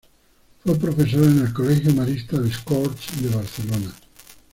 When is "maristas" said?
1.93-2.39